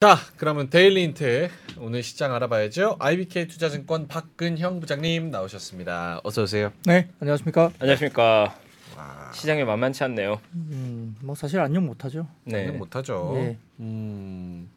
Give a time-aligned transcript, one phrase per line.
[0.00, 1.48] 자, 그러면 Daily Hint
[1.80, 2.98] 오늘 시장 알아봐야죠.
[3.00, 6.20] IBK 투자증권 박근형 부장님 나오셨습니다.
[6.22, 6.72] 어서 오세요.
[6.84, 7.72] 네, 안녕하십니까?
[7.80, 8.54] 안녕하십니까.
[8.96, 10.40] 와, 시장이 만만치 않네요.
[10.54, 12.28] 음, 뭐 사실 안녕 못하죠.
[12.44, 12.70] 네.
[12.70, 13.32] 못하죠.
[13.38, 13.58] 예.
[13.80, 14.70] 음,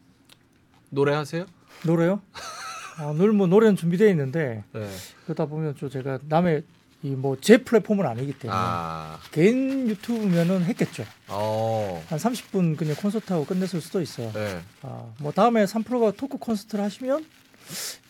[0.90, 1.46] 노래하세요?
[1.86, 2.20] 노래요?
[2.98, 4.88] 아, 늘뭐 노래는 준비되어 있는데 네.
[5.26, 6.64] 그러다 보면 좀 제가 남의
[7.04, 11.04] 이 뭐 제 플랫폼은 아니기 때문에 아, 개인 유튜브면은 했겠죠.
[11.28, 14.30] 어, 한 30분 그냥 콘서트하고 끝냈을 수도 있어요.
[14.32, 14.60] 네.
[14.82, 17.24] 아, 뭐 다음에 3프로가 토크 콘서트를 하시면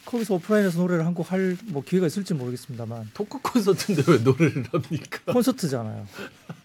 [0.05, 5.33] 거기서 오프라인에서 노래를 한 곡 할 뭐 기회가 있을지 모르겠습니다만 토크 콘서트인데 왜 노래를 합니까?
[5.33, 6.07] 콘서트잖아요.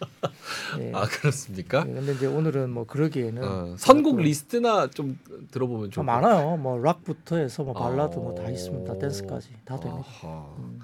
[0.79, 0.91] 예.
[0.93, 1.85] 아, 그렇습니까?
[1.87, 5.17] 예, 근데 이제 오늘은 뭐 그러기에는 어, 선곡 또 리스트나 좀
[5.51, 6.57] 들어보면 아, 좀 많아요.
[6.57, 8.49] 뭐 락부터 해서 뭐 발라드 뭐다 어.
[8.49, 8.97] 있습니다.
[8.99, 10.05] 댄스까지 다 됩니다.
[10.57, 10.79] 음.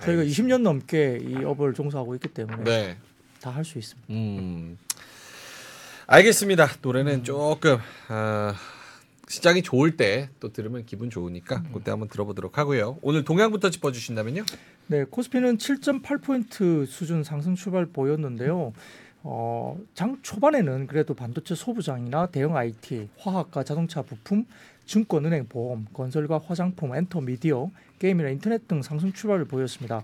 [0.00, 2.96] 저희가 20년 넘게 이 업을 종사하고 있기 때문에 네.
[3.40, 4.06] 다 할 수 있습니다.
[4.12, 4.78] 음.
[6.06, 6.68] 알겠습니다.
[6.82, 8.54] 노래는 조금 아,
[9.28, 12.98] 시장이 좋을 때 또 들으면 기분 좋으니까 그때 한번 들어보도록 하고요.
[13.02, 14.44] 오늘 동향부터 짚어주신다면요?
[14.88, 18.74] 네, 코스피는 7.8포인트 수준 상승 출발 보였는데요.
[19.26, 24.44] 어, 장 초반에는 그래도 반도체 소부장이나 대형 IT, 화학과 자동차 부품,
[24.84, 30.02] 증권, 은행, 보험, 건설과 화장품, 엔터, 미디어, 게임이나 인터넷 등 상승 출발을 보였습니다.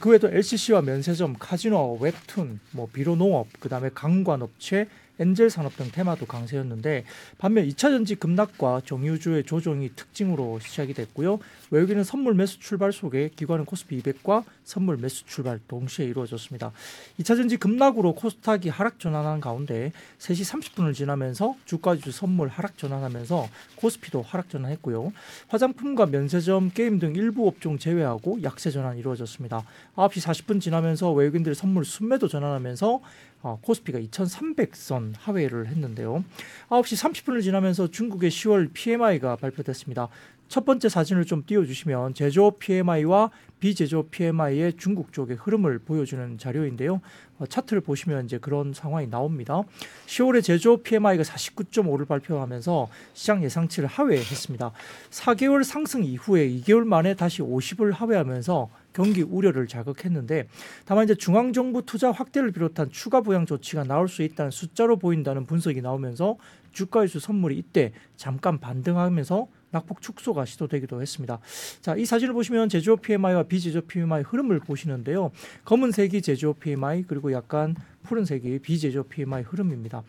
[0.00, 6.26] 그 외에도 LCC와 면세점, 카지노, 웹툰, 뭐 비료 농업, 그다음에 강관업체, 엔젤 산업 등 테마도
[6.26, 7.04] 강세였는데
[7.38, 11.38] 반면 2차 전지 급락과 정유주의 조정이 특징으로 시작이 됐고요.
[11.70, 16.72] 외국인은 선물 매수 출발 속에 기관은 코스피 200과 선물 매수 출발 동시에 이루어졌습니다.
[17.20, 24.22] 2차 전지 급락으로 코스닥이 하락 전환한 가운데 3시 30분을 지나면서 주가지수 선물 하락 전환하면서 코스피도
[24.22, 25.12] 하락 전환했고요.
[25.48, 29.64] 화장품과 면세점, 게임 등 일부 업종 제외하고 약세 전환 이루어졌습니다.
[29.96, 33.00] 9시 40분 지나면서 외국인들 선물 순매도 전환하면서
[33.42, 36.24] 어, 코스피가 2,300선 하회를 했는데요.
[36.68, 40.08] 9시 30분을 지나면서 중국의 10월 PMI가 발표됐습니다.
[40.48, 47.00] 첫 번째 사진을 좀 띄워주시면 제조업 PMI와 비제조업 PMI의 중국 쪽의 흐름을 보여주는 자료인데요.
[47.38, 49.62] 어, 차트를 보시면 이제 그런 상황이 나옵니다.
[50.06, 54.72] 10월에 제조업 PMI가 49.5를 발표하면서 시장 예상치를 하회했습니다.
[55.10, 60.48] 4개월 상승 이후에 2개월 만에 다시 50을 하회하면서 경기 우려를 자극했는데
[60.84, 65.46] 다만 이제 중앙 정부 투자 확대를 비롯한 추가 부양 조치가 나올 수 있다는 숫자로 보인다는
[65.46, 66.36] 분석이 나오면서
[66.72, 71.38] 주가지수 선물이 이때 잠깐 반등하면서 낙폭 축소가 시도되기도 했습니다.
[71.80, 75.30] 자, 이 사진을 보시면 제조업 PMI와 비제조업 PMI 흐름을 보시는데요.
[75.64, 77.74] 검은색이 제조업 PMI 그리고 약간
[78.04, 80.02] 푸른색이 비제조업 PMI 흐름입니다.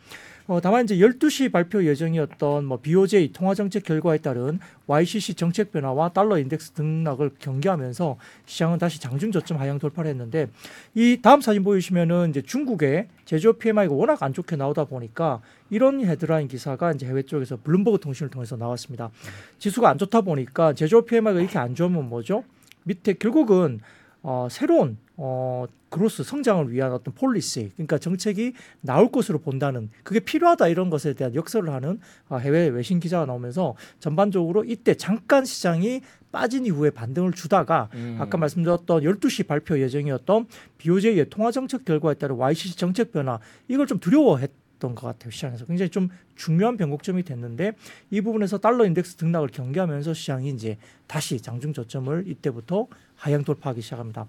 [0.50, 6.10] 어, 다만 이제 12시 발표 예정이었던 뭐 BOJ 통화 정책 결과에 따른 YCC 정책 변화와
[6.10, 8.18] 달러 인덱스 등락을 경계하면서
[8.48, 10.48] 시장은 다시 장중 저점 하향 돌파를 했는데
[10.96, 15.40] 이 다음 사진 보이시면은 이제 중국의 제조업 PMI가 워낙 안 좋게 나오다 보니까
[15.70, 19.12] 이런 헤드라인 기사가 이제 해외 쪽에서 블룸버그 통신을 통해서 나왔습니다.
[19.60, 22.44] 지수가 안 좋다 보니까 제조업 PMI가 이렇게 안 좋으면 뭐죠?
[22.86, 23.82] 밑에 결국은
[24.24, 30.70] 어, 새로운 어, growth 성장을 위한 어떤 policy, 그러니까 정책이 나올 것으로 본다는 그게 필요하다
[30.70, 32.00] 이런 것에 대한 역설을 하는
[32.30, 36.00] 어, 해외 외신 기사가 나오면서 전반적으로 이때 잠깐 시장이
[36.32, 38.16] 빠진 이후에 반등을 주다가 음.
[38.18, 40.48] 아까 말씀드렸던 12시 발표 예정이었던
[40.78, 45.90] BOJ의 통화 정책 결과에 따른 YCC 정책 변화 이걸 좀 두려워했던 것 같아요 시장에서 굉장히
[45.90, 47.74] 좀 중요한 변곡점이 됐는데
[48.12, 52.88] 이 부분에서 달러 인덱스 등락을 경계하면서 시장이 이제 다시 장중 저점을 이때부터
[53.20, 54.28] 하향 돌파하기 시작합니다.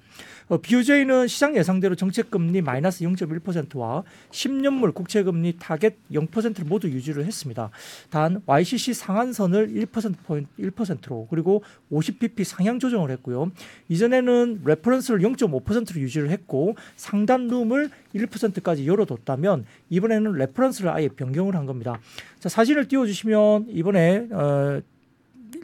[0.48, 7.70] 어, BOJ는 시장 예상대로 정책금리 마이너스 0.1%와 10년물 국채금리 타겟 0%를 모두 유지를 했습니다.
[8.10, 11.62] 단 YCC 상한선을 1% 포인트 1%로 그리고
[11.92, 13.52] 50bp 상향 조정을 했고요.
[13.88, 22.00] 이전에는 reference를 0.5%로 유지를 했고 상단 룸을 1%까지 열어뒀다면 이번에는 reference를 아예 변경을 한 겁니다.
[22.40, 24.82] 자 사진을 띄워주시면 이번에 어,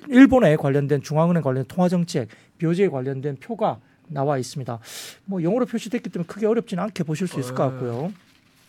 [0.08, 3.78] 일본에 관련된 중앙은행 관련된 통화 정책, BOJ에 관련된 표가
[4.08, 4.78] 나와 있습니다.
[5.24, 8.12] 뭐 영어로 표시됐기 때문에 크게 어렵지는 않게 보실 수 있을 것 같고요.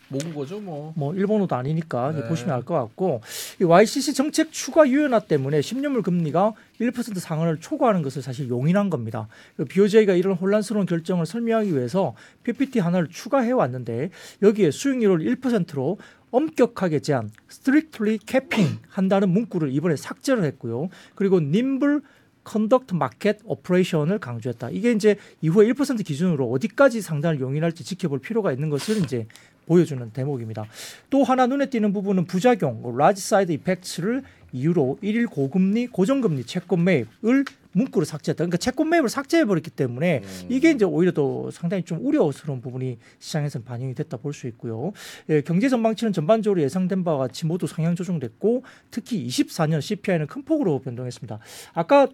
[0.10, 0.94] 모은 거죠, 뭐.
[0.96, 2.28] 뭐 일본어도 아니니까 네.
[2.30, 3.22] 보시면 알 것 같고
[3.60, 9.28] 이 YCC 정책 추가 유연화 때문에 10년물 금리가 1% 상한을 초과하는 것을 사실 용인한 겁니다.
[9.68, 14.12] BOJ가 이런 혼란스러운 결정을 설명하기 위해서 PPT 하나를 추가해 왔는데
[14.42, 15.98] 여기에 수익률을 1%로
[16.32, 20.90] 엄격하게 제한, strictly capping 한다는 문구를 이번에 삭제를 했고요.
[21.16, 22.00] 그리고 nimble
[22.48, 24.70] conduct market operation을 강조했다.
[24.72, 29.28] 이게 이제 이후에 1% 기준으로 어디까지 상단을 용인할지 지켜볼 필요가 있는 것을 이제
[29.66, 30.66] 보여주는 대목입니다.
[31.10, 34.24] 또 하나 눈에 띄는 부분은 부작용, large side effects를
[34.54, 38.38] 이유로 일일 고금리, 고정금리 채권 매입을 문구를 삭제했다.
[38.38, 40.48] 그러니까 채권 매입을 삭제해 버렸기 때문에 음.
[40.50, 44.94] 이게 이제 오히려 더 상당히 좀 우려스러운 부분이 시장에서는 반영이 됐다 볼 수 있고요.
[45.30, 50.80] 예, 경제 전망치는 전반적으로 예상된 바와 같이 모두 상향 조정됐고 특히 24년 CPI는 큰 폭으로
[50.80, 51.40] 변동했습니다.
[51.74, 52.08] 아까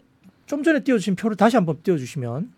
[0.45, 2.51] 좀 전에 띄워주신 표를 다시 한번 띄워주시면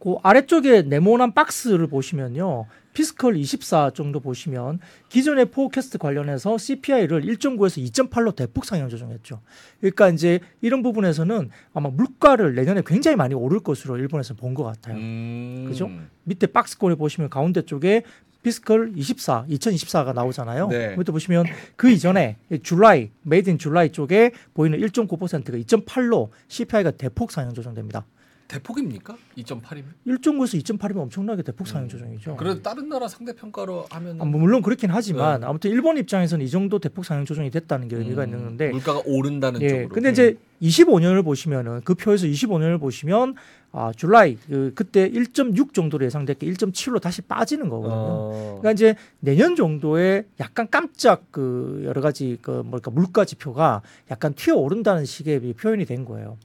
[0.00, 2.66] 그 아래쪽에 네모난 박스를 보시면요.
[2.94, 9.40] fiscal 24 정도 보시면 기존의 forecast 관련해서 CPI를 1.9에서 2.8로 대폭 상향 조정했죠.
[9.80, 14.96] 그러니까 이제 이런 부분에서는 아마 물가를 내년에 굉장히 많이 오를 것으로 일본에서 본 것 같아요.
[14.96, 15.64] 음.
[15.68, 15.90] 그죠?
[16.24, 18.02] 밑에 박스권에 보시면 가운데 쪽에
[18.48, 20.68] fiscal 24, 2024가 나오잖아요.
[20.68, 20.96] 네.
[20.96, 21.44] 밑에 보시면
[21.76, 28.06] 그 이전에 July, made in July 쪽에 보이는 1.9%가 2.8로 CPI가 대폭 상향 조정됩니다.
[28.48, 29.16] 대폭입니까?
[29.36, 29.84] 2.8이면?
[30.06, 32.36] 1.9에서 2.8이면 엄청나게 대폭 상향 조정이죠.
[32.36, 35.46] 그래도 다른 나라 상대 평가로 하면 아, 뭐 물론 그렇긴 하지만 네.
[35.46, 39.60] 아무튼 일본 입장에서는 이 정도 대폭 상향 조정이 됐다는 게 의미가 있는 건데 물가가 오른다는
[39.60, 39.68] 예.
[39.68, 39.88] 쪽으로.
[39.90, 43.34] 근데 이제 25년을 보시면은 그 표에서 25년을 보시면
[43.70, 47.94] 아, 줄라이 그, 그때 1.6 정도로 예상됐게 1.7로 다시 빠지는 거거든요.
[47.94, 48.58] 어.
[48.60, 54.54] 그러니까 이제 내년 정도에 약간 깜짝 그 여러 가지 그 뭐랄까 물가 지표가 약간 튀어
[54.54, 56.38] 오른다는 식의 표현이 된 거예요.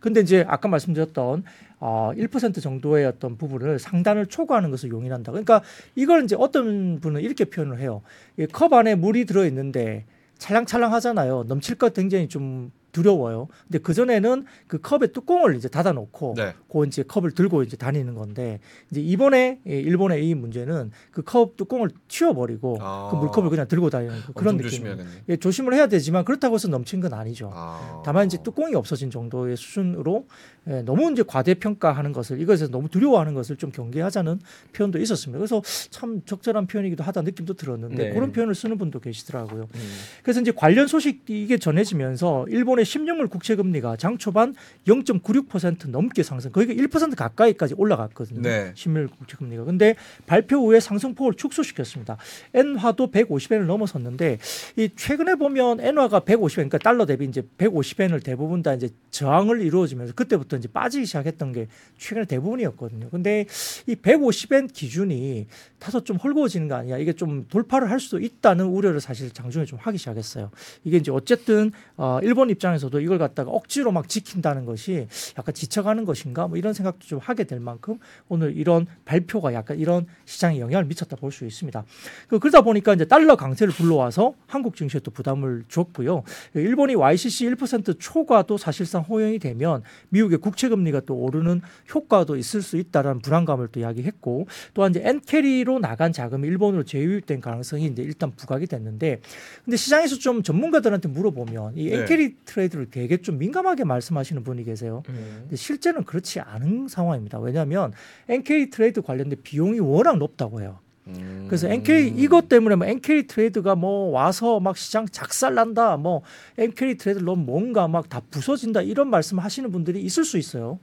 [0.00, 1.44] 근데 이제 아까 말씀드렸던
[1.80, 5.32] 어, 1% 정도의 어떤 부분을 상단을 초과하는 것을 용인한다.
[5.32, 5.62] 그러니까
[5.94, 8.02] 이걸 이제 어떤 분은 이렇게 표현을 해요.
[8.36, 10.04] 이컵 안에 물이 들어 있는데
[10.38, 11.44] 찰랑찰랑 하잖아요.
[11.46, 13.48] 넘칠 것 굉장히 좀 두려워요.
[13.64, 16.54] 근데 그 전에는 그 컵의 뚜껑을 이제 닫아놓고 네.
[16.72, 21.56] 그 이제 컵을 들고 이제 다니는 건데 이제 이번에 예, 일본의 이 문제는 그 컵
[21.58, 23.08] 뚜껑을 튀어버리고 아.
[23.10, 24.70] 그 물컵을 그냥 들고 다니는 그 그런 엄청 느낌.
[24.70, 25.10] 조심해야겠네.
[25.28, 27.50] 예, 조심을 해야 되지만 그렇다고 해서 넘친 건 아니죠.
[27.52, 28.02] 아.
[28.04, 30.26] 다만 이제 뚜껑이 없어진 정도의 수준으로
[30.68, 34.40] 예, 너무 이제 과대평가하는 것을 이것에서 너무 두려워하는 것을 좀 경계하자는
[34.72, 35.38] 표현도 있었습니다.
[35.38, 38.10] 그래서 참 적절한 표현이기도 하다 느낌도 들었는데 네.
[38.14, 39.62] 그런 표현을 쓰는 분도 계시더라고요.
[39.74, 39.90] 음.
[40.22, 44.54] 그래서 이제 관련 소식 이게 전해지면서 일본 의 10년물 국채 금리가 장 초반
[44.86, 48.42] 0.96% 넘게 상승, 거의 1% 가까이까지 올라갔거든요.
[48.42, 48.72] 네.
[48.74, 49.64] 10년물 국채 금리가.
[49.64, 49.94] 근데
[50.26, 52.16] 발표 후에 상승폭을 축소시켰습니다.
[52.54, 54.38] 엔화도 150엔을 넘어섰는데
[54.76, 60.14] 이 최근에 보면 엔화가 150엔, 그러니까 달러 대비 이제 150엔을 대부분 다 이제 저항을 이루어지면서
[60.14, 63.10] 그때부터 이제 빠지기 시작했던 게 최근에 대부분이었거든요.
[63.10, 63.46] 근데
[63.86, 65.46] 이 150엔 기준이
[65.78, 66.98] 다소 좀 헐거워지는 거 아니야?
[66.98, 70.50] 이게 좀 돌파를 할 수도 있다는 우려를 사실 장중에 좀 하기 시작했어요.
[70.84, 75.06] 이게 이제 어쨌든 어, 일본 입장 에서도 이걸 갖다가 억지로 막 지킨다는 것이
[75.38, 77.98] 약간 지쳐가는 것인가 뭐 이런 생각도 좀 하게 될 만큼
[78.28, 81.84] 오늘 이런 발표가 약간 이런 시장에 영향을 미쳤다 볼 수 있습니다.
[82.28, 86.22] 그 그러다 보니까 이제 달러 강세를 불러와서 한국 증시에 또 부담을 줬고요.
[86.54, 91.60] 일본이 YCC 1% 초과 도 사실상 호영이 되면 미국의 국채 금리가 또 오르는
[91.94, 97.86] 효과도 있을 수 있다라는 불안감을 또 이야기했고 또한 이제 엔carry로 나간 자금이 일본으로 재유입된 가능성이
[97.86, 99.20] 이제 일단 부각이 됐는데
[99.64, 101.98] 근데 시장에서 좀 전문가들한테 물어보면 이 네.
[101.98, 105.02] 엔carry trade를 되게 좀 민감하게 말씀하시는 분이 계세요.
[105.08, 105.38] 음.
[105.42, 107.38] 근데 실제는 그렇지 않은 상황입니다.
[107.38, 107.92] 왜냐하면
[108.28, 110.80] NK 트레이드 관련된 비용이 워낙 높다고 해요.
[111.06, 111.44] 음.
[111.48, 116.22] 그래서 NK 이것 때문에 뭐 NK 트레이드가 뭐 와서 막 시장 작살난다, 뭐
[116.58, 120.80] NK 트레이드 너무 뭔가 막 다 부서진다 이런 말씀하시는 분들이 있을 수 있어요.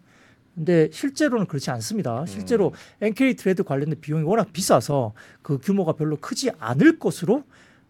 [0.56, 2.26] 근데 실제로는 그렇지 않습니다.
[2.28, 7.44] 실제로 NK 트레이드 관련된 비용이 워낙 비싸서 그 규모가 별로 크지 않을 것으로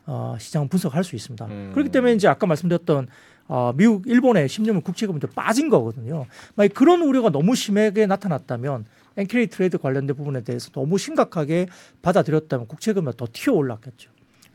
[0.07, 1.45] 어, 시장은 분석할 수 있습니다.
[1.45, 1.71] 음.
[1.73, 3.07] 그렇기 때문에 이제 아까 말씀드렸던
[3.47, 6.25] 어, 미국, 일본의 10년물 국채금리 빠진 거거든요.
[6.55, 8.85] 만약 그런 우려가 너무 심하게 나타났다면
[9.17, 11.67] NK 트레이드 관련된 부분에 대해서 너무 심각하게
[12.01, 14.09] 받아들였다면 국채금리가 더 튀어 올랐겠죠.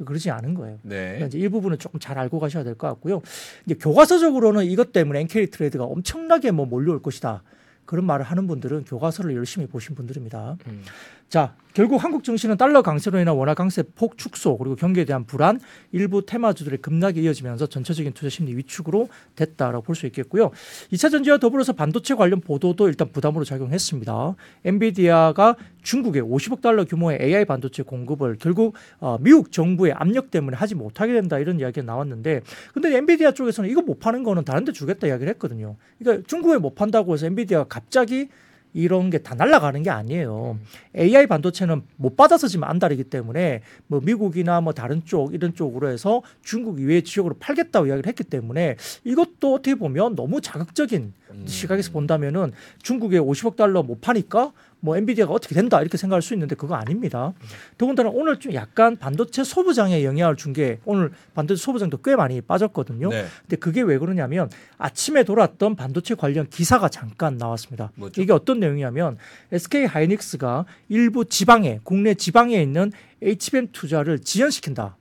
[0.04, 0.78] 그러지 않은 거예요.
[0.82, 1.26] 그러니까 네.
[1.26, 3.20] 이제 이 부분은 조금 잘 알고 가셔야 될 것 같고요.
[3.66, 7.42] 이제 교과서적으로는 이것 때문에 NK 트레이드가 엄청나게 뭐 몰려올 것이다.
[7.84, 10.56] 그런 말을 하는 분들은 교과서를 열심히 보신 분들입니다.
[10.68, 10.82] 음.
[11.30, 15.60] 자, 결국 한국 증시는 달러 강세로 인한 원화 강세 폭 축소 그리고 경기에 대한 불안,
[15.92, 20.50] 일부 테마주들의 급락이 이어지면서 전체적인 투자 심리 위축으로 됐다라고 볼 수 있겠고요.
[20.92, 24.34] 2차 전지와 더불어서 반도체 관련 보도도 일단 부담으로 작용했습니다.
[24.64, 30.74] 엔비디아가 중국에 50억 달러 규모의 AI 반도체 공급을 결국 어, 미국 정부의 압력 때문에 하지
[30.74, 32.40] 못하게 된다 이런 이야기가 나왔는데
[32.74, 35.76] 근데 엔비디아 쪽에서는 이거 못 파는 거는 다른 데 주겠다 이야기를 했거든요.
[36.00, 38.28] 그러니까 중국에 못 판다고 해서 엔비디아가 갑자기
[38.72, 40.58] 이런 게 다 날아가는 게 아니에요.
[40.96, 46.22] AI 반도체는 못 받아서 지금 안달이기 때문에 뭐 미국이나 뭐 다른 쪽 이런 쪽으로 해서
[46.42, 51.46] 중국 이외의 지역으로 팔겠다고 이야기를 했기 때문에 이것도 어떻게 보면 너무 자극적인 음.
[51.46, 56.54] 시각에서 본다면은 중국에 50억 달러 못 파니까 뭐 엔비디아가 어떻게 된다 이렇게 생각할 수 있는데
[56.54, 57.32] 그거 아닙니다.
[57.78, 63.08] 더군다나 오늘 좀 약간 반도체 소부장에 영향을 준 게 오늘 반도체 소부장도 꽤 많이 빠졌거든요.
[63.10, 63.26] 네.
[63.42, 67.92] 근데 그게 왜 그러냐면 아침에 돌았던 반도체 관련 기사가 잠깐 나왔습니다.
[67.94, 68.20] 뭐죠?
[68.20, 69.16] 이게 어떤 내용이냐면
[69.52, 72.90] SK 하이닉스가 일부 지방에 국내 지방에 있는
[73.22, 74.96] HBM 투자를 지연시킨다.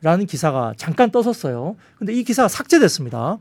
[0.00, 1.76] 라는 기사가 잠깐 떴었어요.
[1.98, 3.38] 근데 이 기사가 삭제됐습니다.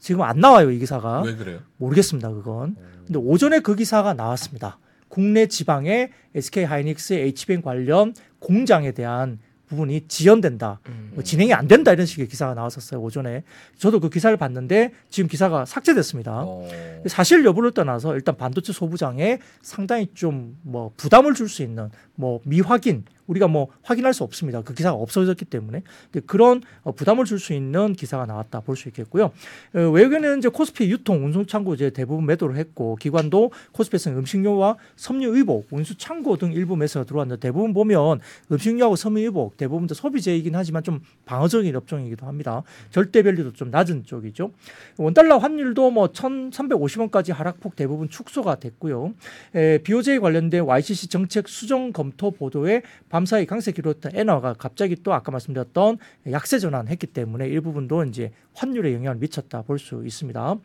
[0.00, 1.60] 지금 안 나와요 이 기사가 왜 그래요?
[1.76, 2.76] 모르겠습니다 그건.
[3.06, 4.78] 근데 오전에 그 기사가 나왔습니다.
[5.08, 10.80] 국내 지방의 SK 하이닉스 HBM 관련 공장에 대한 부분이 지연된다.
[10.88, 11.12] 음.
[11.14, 13.44] 뭐 진행이 안 된다 이런 식의 기사가 나왔었어요 오전에.
[13.78, 16.42] 저도 그 기사를 봤는데 지금 기사가 삭제됐습니다.
[16.44, 16.68] 어.
[17.06, 23.04] 사실 여부를 떠나서 일단 반도체 소부장에 상당히 좀 뭐 부담을 줄 수 있는 뭐 미확인
[23.26, 24.60] 우리가 뭐 확인할 수 없습니다.
[24.60, 25.82] 그 기사가 없어졌기 때문에
[26.26, 29.32] 그런 어, 부담을 줄 수 있는 기사가 나왔다 볼 수 있겠고요.
[29.74, 35.36] 어, 외국에는 이제 코스피 유통 운송 창고 이제 대부분 매도를 했고 기관도 코스피에서는 음식료와 섬유
[35.36, 38.20] 의복, 운수 창고 등 일부 매수가 들어왔는데 대부분 보면
[38.52, 42.62] 음식료하고 섬유 의복 대부분 다 소비재이긴 하지만 좀 방어적인 업종이기도 합니다.
[42.90, 44.50] 절대 밸류도 좀 낮은 쪽이죠.
[44.98, 49.14] 원달러 환율도 뭐 1,350원까지 하락폭 대부분 축소가 됐고요.
[49.54, 55.30] 에, BOJ 관련된 YCC 정책 수정 검토 보도에 밤사이 강세 기록했던 엔화가 갑자기 또 아까
[55.32, 55.98] 말씀드렸던
[56.30, 60.56] 약세 전환했기 때문에 일부분도 이제 환율에 영향을 미쳤다 볼 수 있습니다.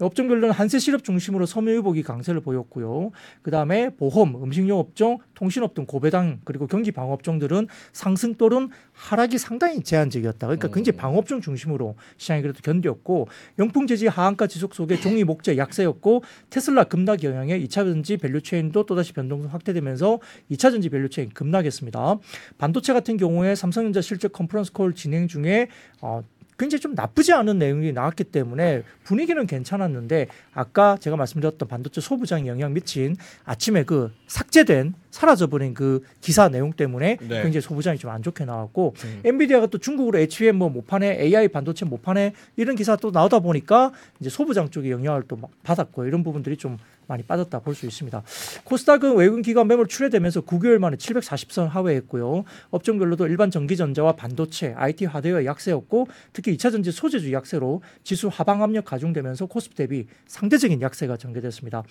[0.00, 3.10] 업종별로는 한세실업 중심으로 섬유의복이 강세를 보였고요.
[3.42, 9.38] 그 다음에 보험, 음식료 업종, 통신업 등 고배당 그리고 경기 방어 업종들은 상승 또는 하락이
[9.38, 10.46] 상당히 제한적이었다.
[10.46, 16.22] 그러니까 굉장히 방어 업종 중심으로 시장이 그래도 견뎠고 영풍제지 하한가 지속 속에 종이 목재 약세였고
[16.50, 20.18] 테슬라 급락 영향에 2차 전지 value chain도 또다시 변동성 확대되면서
[20.50, 22.18] 2차 전지 value chain 급락했습니다.
[22.58, 25.68] 반도체 같은 경우에 삼성전자 실적 conference call 진행 중에
[26.00, 26.22] 어,
[26.58, 32.72] 굉장히 좀 나쁘지 않은 내용이 나왔기 때문에 분위기는 괜찮았는데 아까 제가 말씀드렸던 반도체 소부장에 영향
[32.72, 37.42] 미친 아침에 그 삭제된 사라져버린 그 기사 내용 때문에 네.
[37.42, 39.20] 굉장히 소부장이 좀 안 좋게 나왔고 음.
[39.24, 44.28] 엔비디아가 또 중국으로 HBM 뭐 못파네 AI 반도체 못파네 이런 기사 또 나오다 보니까 이제
[44.28, 48.22] 소부장 쪽에 영향을 또 막 받았고 이런 부분들이 좀 많이 빠졌다 볼 수 있습니다.
[48.64, 52.44] 코스닥은 외국인 기관 매물 출회되면서 9개월 만에 740선 하회했고요.
[52.70, 58.84] 업종별로도 일반 전기전자와 반도체, IT 하드웨어 약세였고 특히 2차 전지 소재주 약세로 지수 하방 압력
[58.84, 61.82] 가중되면서 코스피 대비 상대적인 약세가 전개됐습니다.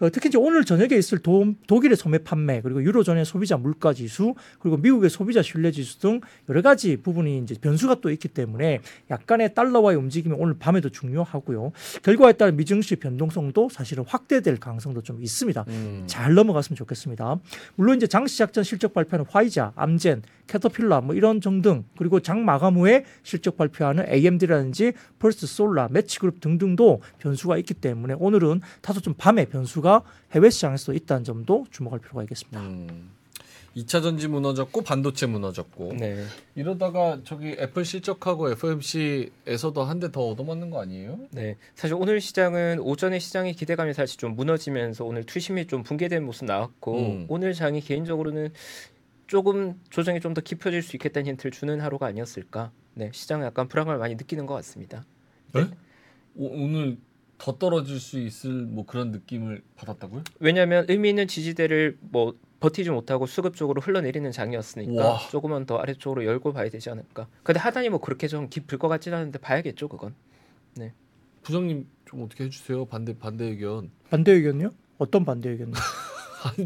[0.00, 4.34] 어, 특히 이제 오늘 저녁에 있을 도, 독일의 소매 판매 그리고 유로존의 소비자 물가 지수
[4.60, 9.54] 그리고 미국의 소비자 신뢰 지수 등 여러 가지 부분이 이제 변수가 또 있기 때문에 약간의
[9.54, 11.72] 달러와의 움직임이 오늘 밤에도 중요하고요.
[12.02, 15.64] 결과에 따른 미증시 변동성도 사실은 확대될 가능성도 좀 있습니다.
[15.68, 16.04] 음.
[16.06, 17.40] 잘 넘어갔으면 좋겠습니다.
[17.76, 22.44] 물론 이제 장 시작 전 실적 발표하는 화이자, 암젠, 캐터필라 뭐 이런 등등 그리고 장
[22.44, 29.14] 마감 후에 실적 발표하는 AMD라든지 퍼스트 솔라, 매치그룹 등등도 변수가 있기 때문에 오늘은 다소 좀
[29.16, 30.02] 밤에 변수가
[30.32, 32.60] 해외 시장에서도 있다는 점도 주목할 필요가 있겠습니다.
[32.60, 33.10] 음.
[33.76, 36.24] 2차 전지 무너졌고 반도체 무너졌고 네.
[36.56, 41.18] 이러다가 저기 애플 실적하고 FOMC에서도 한 대 더 얻어맞는 거 아니에요?
[41.30, 46.46] 네, 사실 오늘 시장은 오전에 시장의 기대감이 사실 좀 무너지면서 오늘 투심이 좀 붕괴된 모습
[46.46, 47.26] 나왔고 음.
[47.28, 48.52] 오늘 장이 개인적으로는
[49.28, 52.72] 조금 조정이 좀 더 깊어질 수 있겠다는 힌트를 주는 하루가 아니었을까.
[52.94, 55.06] 네, 시장은 약간 불안감을 많이 느끼는 것 같습니다.
[56.34, 56.98] 오, 오늘
[57.38, 60.24] 더 떨어질 수 있을 뭐 그런 느낌을 받았다고요?
[60.40, 65.18] 왜냐하면 의미 있는 지지대를 뭐 버티지 못하고 수급 쪽으로 흘러내리는 장이었으니까 우와.
[65.30, 67.28] 조금은 더 아래쪽으로 열고 봐야 되지 않을까.
[67.44, 70.14] 근데 하단이 뭐 그렇게 좀 깊을 것 같지는 않은데 봐야겠죠, 그건.
[71.42, 72.84] 부장님 좀 어떻게 해주세요.
[72.86, 73.90] 반대 반대 의견.
[74.10, 74.72] 반대 의견요?
[74.98, 75.50] 어떤 반대?
[75.50, 75.58] 아니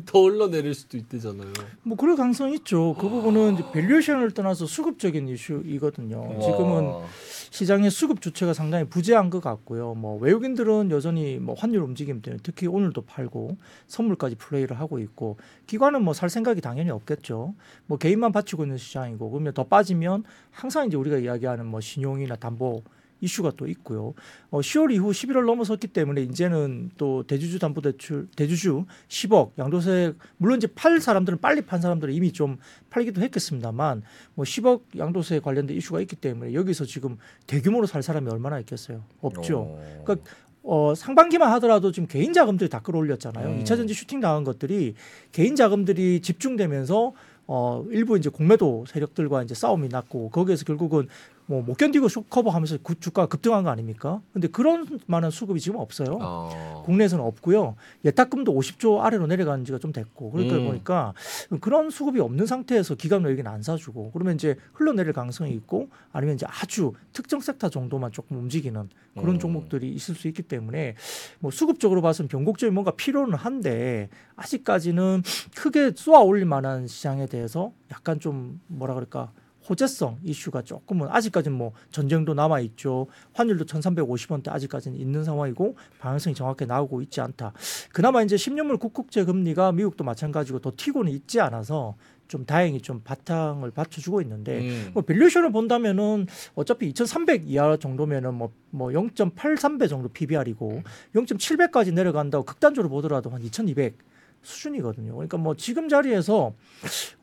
[0.06, 1.52] 더 흘러내릴 수도 있대잖아요.
[1.82, 2.94] 뭐 그럴 가능성이 있죠.
[2.98, 6.40] 그 부분은 이제 valuation을 떠나서 수급적인 이슈이거든요.
[6.40, 7.02] 지금은 와.
[7.50, 9.94] 시장의 수급 주체가 상당히 부재한 것 같고요.
[9.94, 15.36] 뭐 외국인들은 여전히 뭐 환율 움직임 때문에 특히 오늘도 팔고 선물까지 플레이를 하고 있고
[15.66, 17.54] 기관은 뭐 살 생각이 당연히 없겠죠.
[17.86, 22.82] 뭐 개인만 받치고 있는 시장이고 그러면 더 빠지면 항상 이제 우리가 이야기하는 뭐 신용이나 담보
[23.22, 24.12] 이슈가 또 있고요.
[24.50, 30.58] 어, 10월 이후 11월 넘어섰기 때문에 이제는 또 대주주 담보 대출 대주주 10억 양도세 물론
[30.58, 32.58] 이제 팔 사람들은 빨리 판 사람들은 이미 좀
[32.90, 34.02] 팔기도 했겠습니다만
[34.34, 39.04] 뭐 10억 양도세 관련된 이슈가 있기 때문에 여기서 지금 대규모로 살 사람이 얼마나 있겠어요?
[39.20, 39.60] 없죠.
[39.60, 40.02] 어.
[40.04, 40.28] 그러니까
[40.64, 43.48] 어, 상반기만 하더라도 지금 개인 자금들이 다 끌어올렸잖아요.
[43.48, 43.60] 음.
[43.60, 44.94] 이 2차 전지 슈팅 당한 것들이
[45.32, 47.12] 개인 자금들이 집중되면서
[47.46, 51.08] 어, 일부 이제 공매도 세력들과 이제 싸움이 났고 거기에서 결국은
[51.46, 54.20] 뭐 못 견디고 쇼커버 하면서 구- 주가가 급등한 거 아닙니까?
[54.32, 56.18] 근데 그런 만한 수급이 지금 없어요.
[56.20, 56.82] 어.
[56.86, 57.76] 국내에서는 없고요.
[58.04, 60.66] 예탁금도 50조 아래로 내려간 지가 좀 됐고 그러니까 음.
[60.66, 61.14] 보니까
[61.60, 66.46] 그런 수급이 없는 상태에서 기관 외국인 안 사주고 그러면 이제 흘러내릴 가능성이 있고 아니면 이제
[66.48, 69.38] 아주 특정 섹터 정도만 조금 움직이는 그런 음.
[69.38, 70.94] 종목들이 있을 수 있기 때문에
[71.40, 75.22] 뭐 수급적으로 봐서는 변곡점이 뭔가 필요는 한데 아직까지는
[75.56, 79.32] 크게 쏘아 올릴 만한 시장에 대해서 약간 좀 뭐라 그럴까
[79.68, 83.06] 호재성 이슈가 조금은 아직까지는 뭐 전쟁도 남아 있죠.
[83.34, 87.52] 환율도 1,350원대 아직까지는 있는 상황이고 방향성이 정확하게 나오고 있지 않다.
[87.92, 91.96] 그나마 이제 10년물 국채 금리가 미국도 마찬가지고 더 튀고는 있지 않아서
[92.28, 94.90] 좀 다행히 좀 바탕을 받쳐주고 있는데 음.
[94.94, 100.82] 뭐 valuation을 본다면은 어차피 2,300 이하 정도면은 뭐 뭐 0.83배 정도 PBR이고
[101.14, 103.96] 0.7배까지 내려간다고 극단적으로 보더라도 한 2,200
[104.42, 105.12] 수준이거든요.
[105.12, 106.52] 그러니까 뭐 지금 자리에서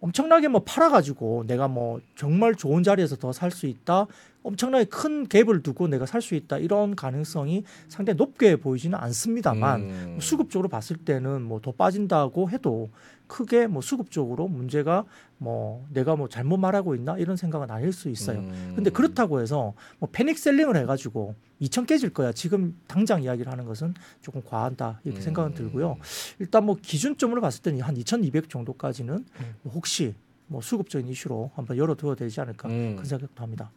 [0.01, 4.07] 엄청나게 뭐 팔아가지고 내가 뭐 정말 좋은 자리에서 더 살 수 있다.
[4.41, 6.57] 엄청나게 큰 갭을 두고 내가 살 수 있다.
[6.59, 10.17] 이런 가능성이 상당히 높게 보이지는 않습니다만 음.
[10.21, 12.89] 수급적으로 봤을 때는 뭐 더 빠진다고 해도
[13.29, 15.05] 크게 뭐 수급적으로 문제가
[15.37, 18.39] 뭐 내가 뭐 잘못 말하고 있나 이런 생각은 아닐 수 있어요.
[18.39, 18.73] 음.
[18.75, 22.33] 근데 그렇다고 해서 뭐 패닉 셀링을 해가지고 2천 깨질 거야.
[22.33, 25.23] 지금 당장 이야기를 하는 것은 조금 과하다 이렇게 음.
[25.23, 25.97] 생각은 들고요.
[26.39, 29.55] 일단 뭐 기준점으로 봤을 때는 한 2,200 정도까지는 음.
[29.61, 30.15] 뭐 혹시
[30.47, 32.95] 뭐 수급적인 이슈로 한번 열어두어야 되지 않을까 음.
[32.95, 33.71] 그런 생각도 합니다.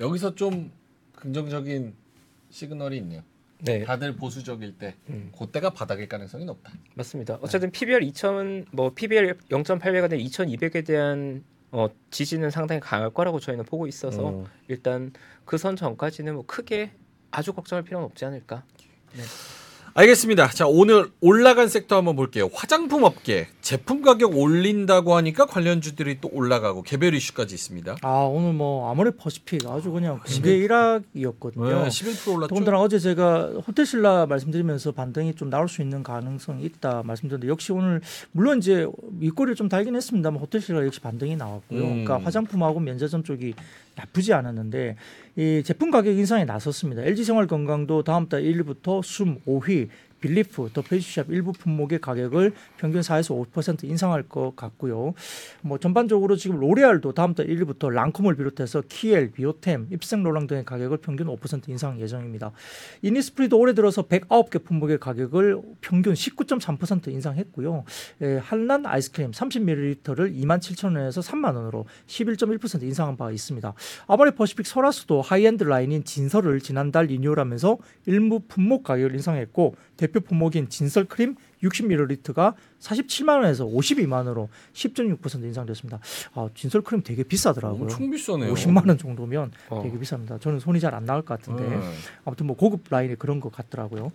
[0.00, 0.72] 여기서 좀
[1.14, 1.94] 긍정적인
[2.50, 3.22] 시그널이 있네요.
[3.58, 5.32] 네, 다들 보수적일 때 음.
[5.36, 6.72] 그때가 바닥일 가능성이 높다.
[6.94, 7.38] 맞습니다.
[7.40, 13.64] 어쨌든 PBR 2000, 뭐 PBR 0.8배가 된 2,200에 대한 어, 지지는 상당히 강할 거라고 저희는
[13.64, 14.44] 보고 있어서 음.
[14.68, 15.12] 일단
[15.44, 16.92] 그 선 전까지는 뭐 크게
[17.30, 18.64] 아주 걱정할 필요는 없지 않을까.
[19.98, 20.48] 알겠습니다.
[20.50, 22.50] 자 오늘 올라간 섹터 한번 볼게요.
[22.52, 27.96] 화장품 업계 제품 가격 올린다고 하니까 관련주들이 또 올라가고 개별 이슈까지 있습니다.
[28.02, 30.42] 아 오늘 뭐 아모레 퍼시픽 아주 그냥 네.
[30.42, 31.86] 9개 1학이었거든요.
[31.86, 32.48] 11% 올랐죠.
[32.48, 38.02] 더군다나 어제 제가 호텔신라 말씀드리면서 반등이 좀 나올 수 있는 가능성이 있다 말씀드렸는데 역시 오늘
[38.32, 38.86] 물론 이제
[39.18, 41.80] 윗꼬리를 좀 달긴 했습니다만 호텔신라 역시 반등이 나왔고요.
[41.80, 42.04] 음.
[42.04, 43.54] 그러니까 화장품하고 면세점 쪽이
[43.96, 44.96] 나쁘지 않았는데
[45.36, 47.02] 이 제품 가격 인상에 나섰습니다.
[47.02, 49.88] LG생활건강도 다음 달 1일부터 숨, 오휘,
[50.26, 55.14] 빌리프, 더 페이스샵 일부 품목의 가격을 평균 4에서 5% 인상할 것 같고요.
[55.62, 61.28] 뭐 전반적으로 지금 로레알도 다음 달 1일부터 랑콤을 비롯해서 키엘, 비오템, 입생로랑 등의 가격을 평균
[61.28, 62.52] 5% 인상 예정입니다.
[63.02, 67.84] 이니스프리도 올해 들어서 109개 품목의 가격을 평균 19.3% 인상했고요.
[68.22, 73.72] 예, 한란 아이크림 30ml를 27,000원에서 3만 원으로 11.1% 인상한 바가 있습니다.
[74.08, 81.04] 아모레 퍼시픽 설화수도 하이엔드 라인인 진설을 지난달 리뉴얼하면서 일부 품목 가격을 인상했고 대표 품목인 진설
[81.04, 86.00] 크림 60ml가 47만 원에서 52만 원으로 10.6% 인상됐습니다.
[86.34, 87.82] 아, 진설 크림 되게 비싸더라고요.
[87.82, 88.52] 엄청 비싸네요.
[88.52, 89.82] 50만 원 정도면 어.
[89.82, 90.40] 되게 비쌉니다.
[90.40, 91.92] 저는 손이 잘 안 나올 것 같은데 음.
[92.24, 94.12] 아무튼 뭐 고급 라인에 그런 것 같더라고요.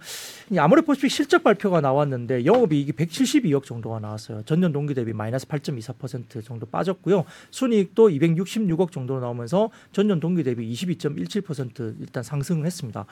[0.50, 4.42] 이 아모레 퍼시픽 실적 발표가 나왔는데 영업이익이 172억 정도가 나왔어요.
[4.44, 7.26] 전년 동기 대비 마이너스 8.24% 정도 빠졌고요.
[7.52, 13.06] 순이익도 266억 정도로 나오면서 전년 동기 대비 22.17% 일단 상승을 했습니다.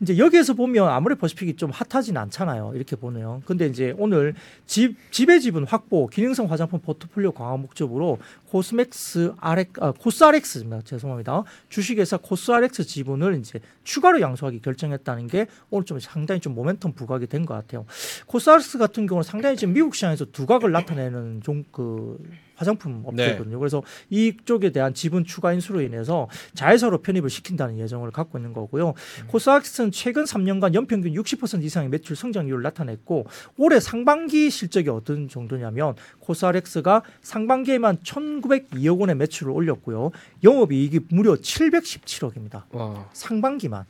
[0.00, 2.72] 이제 여기에서 보면 아모레 퍼시픽이 좀 핫하진 않잖아요.
[2.74, 3.42] 이렇게 보네요.
[3.46, 4.34] 근데 이제 오늘
[4.86, 8.18] 집 지배 지분 확보, 기능성 화장품 포트폴리오 강화 목적으로
[8.48, 10.82] 코스맥스 RX, 아, 코스RX입니다.
[10.82, 11.42] 죄송합니다.
[11.68, 17.46] 주식회사 코스RX 지분을 이제 추가로 양수하기 결정했다는 게 오늘 좀 상당히 좀 모멘텀 부각이 된
[17.46, 17.86] 것 같아요.
[18.26, 22.18] 코스RX 같은 경우는 상당히 지금 미국 시장에서 두각을 나타내는 좀그
[22.56, 23.58] 화장품 업체거든요.
[23.58, 28.94] 그래서 이쪽에 대한 지분 추가 인수로 인해서 자회사로 편입을 시킨다는 예정을 갖고 있는 거고요.
[29.28, 37.02] 코스닥스는 최근 3년간 연평균 60% 이상의 매출 성장률을 나타냈고 올해 상반기 실적이 어떤 정도냐면 코스닥스가
[37.22, 40.10] 상반기에만 1,902억 원의 매출을 올렸고요.
[40.42, 42.62] 영업이익이 무려 717억입니다.
[42.72, 43.84] 와, 상반기만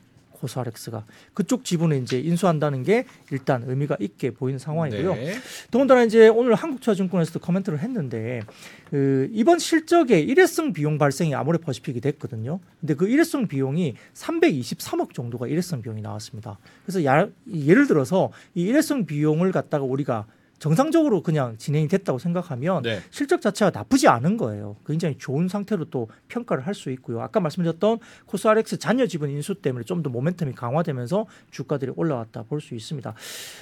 [0.47, 1.05] 코스닥스가
[1.35, 5.15] 그쪽 지분을 이제 인수한다는 게 일단 의미가 있게 보이는 상황이고요.
[5.15, 5.35] 네.
[5.71, 8.43] 더군다나 이제 오늘 한국투자증권에서도 코멘트를 했는데
[8.91, 12.61] 그 이번 실적에 일회성 비용 발생이 아모레 퍼시픽이 됐거든요.
[12.81, 16.59] 근데 그 일회성 비용이 323억 정도가 일회성 비용이 나왔습니다.
[16.85, 20.27] 그래서 야, 예를 들어서 이 일회성 비용을 갖다가 우리가
[20.59, 23.01] 정상적으로 그냥 진행이 됐다고 생각하면 네.
[23.11, 24.77] 실적 자체가 나쁘지 않은 거예요.
[24.87, 27.23] 굉장히 좋은 상태로 또 평가를 할 수 있고요.
[27.23, 32.75] 아까 말씀드렸던 코스RX 잔여 지분 인수 때문에 좀 더 모멘텀이 강화되면서 주가들이 올라왔다 볼 수
[32.75, 33.15] 있습니다.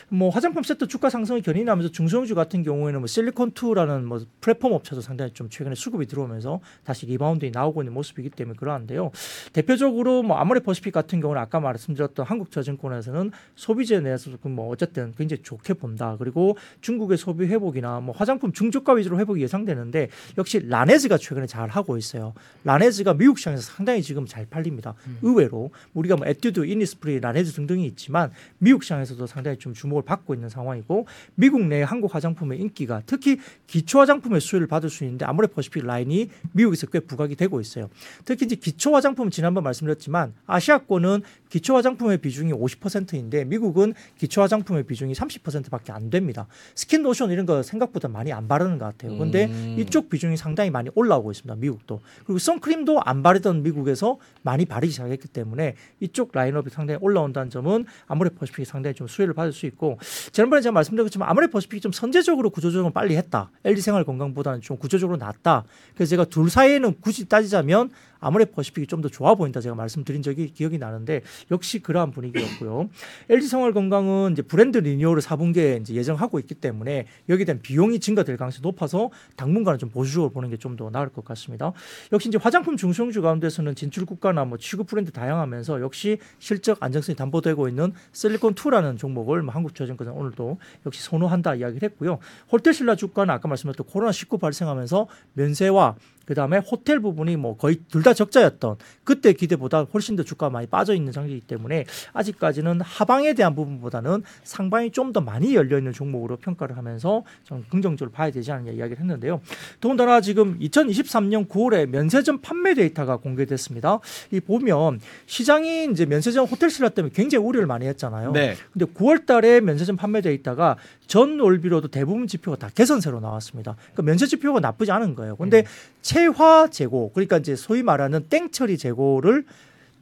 [0.09, 5.33] 뭐 화장품 섹터 주가 상승을 견인하면서 중소형주 같은 경우에는 뭐 실리콘2라는 뭐 플랫폼 업체도 상당히
[5.33, 9.13] 좀 최근에 수급이 들어오면서 다시 리바운드가 나오고 있는 모습이기 때문에 그러한데요.
[9.53, 15.75] 대표적으로 뭐 아모레 퍼시픽 같은 경우는 아까 말씀드렸던 한국투자증권에서는 소비재에 대해서 뭐 어쨌든 굉장히 좋게
[15.75, 16.17] 본다.
[16.19, 21.97] 그리고 중국의 소비 회복이나 뭐 화장품 중저가 위주로 회복이 예상되는데 역시 라네즈가 최근에 잘 하고
[21.97, 22.35] 있어요.
[22.65, 24.95] 라네즈가 미국 시장에서 상당히 지금 잘 팔립니다.
[25.23, 30.51] 의외로 우리가 뭐 에뛰드, 이니스프리, 라네즈 등등이 있지만 미국 시장에서도 상당히 좀 주목을 받고 있는
[30.51, 35.87] 상황이고 미국 내 한국 화장품의 인기가 특히 기초 화장품의 수혜를 받을 수 있는데 아모레 퍼시픽
[35.87, 37.89] 라인이 미국에서 꽤 부각이 되고 있어요.
[38.27, 45.15] 특히 이제 기초 화장품 지난번 말씀드렸지만 아시아권은 기초 화장품의 비중이 50%인데 미국은 기초 화장품의 비중이
[45.15, 46.47] 30%밖에 안 됩니다.
[46.75, 49.17] 스킨 로션 이런 거 생각보다 많이 안 바르는 것 같아요.
[49.17, 49.77] 근데 음.
[49.79, 51.55] 이쪽 비중이 상당히 많이 올라오고 있습니다.
[51.57, 52.01] 미국도.
[52.25, 58.31] 그리고 선크림도 안 바르던 미국에서 많이 바르기 시작했기 때문에 이쪽 라인업이 상당히 올라온다는 점은 아모레
[58.31, 59.99] 퍼시픽이 상당히 좀 수혜를 받을 수 있고
[60.33, 63.51] 지난번에 제가 것처럼 아모레 퍼시픽이 좀 선제적으로 구조조정을 빨리 했다.
[63.65, 65.65] LG 생활 건강보다는 좀 구조적으로 낫다.
[65.95, 67.91] 그래서 제가 둘 사이에는 굳이 따지자면
[68.25, 72.89] 아모레 퍼시픽이 좀 더 좋아 보인다 제가 말씀드린 적이 기억이 나는데 역시 그러한 분위기였고요.
[73.29, 78.37] LG 생활 건강은 이제 브랜드 리뉴얼을 4분기에 이제 예정하고 있기 때문에 여기에 대한 비용이 증가될
[78.37, 81.73] 가능성이 높아서 당분간은 좀 보수적으로 보는 게 좀 더 나을 것 같습니다.
[82.13, 87.69] 역시 이제 화장품 중소형주 가운데서는 진출 국가나 뭐 취급 브랜드 다양하면서 역시 실적 안정성이 담보되고
[87.69, 92.19] 있는 실리콘 2라는 종목을 뭐 한국투자증권은 오늘도 역시 선호한다 이야기를 했고요.
[92.51, 98.05] 홀테신라 주가는 아까 말씀드렸던 코로나 19 발생하면서 면세와 그 다음에 호텔 부분이 뭐 거의 둘
[98.05, 103.55] 다 적자였던 그때 기대보다 훨씬 더 주가가 많이 빠져 있는 장이기 때문에 아직까지는 하방에 대한
[103.55, 108.73] 부분보다는 상방이 좀 더 많이 열려 있는 종목으로 평가를 하면서 좀 긍정적으로 봐야 되지 않느냐
[108.73, 109.41] 이야기를 했는데요.
[109.81, 114.01] 더군다나 지금 2023년 9월에 면세점 판매 데이터가 공개됐습니다.
[114.33, 118.33] 이 보면 시장이 이제 면세점 호텔 신라 때문에 굉장히 우려를 많이 했잖아요.
[118.33, 118.57] 네.
[118.73, 123.77] 근데 9월 달에 면세점 판매 데이터가 전 월비로도 대부분 지표가 다 개선세로 나왔습니다.
[123.93, 125.37] 그러니까 면세 지표가 나쁘지 않은 거예요.
[125.37, 125.65] 근데 음.
[126.05, 129.47] 체화 재고 그러니까 이제 소위 말하는 땡처리 재고를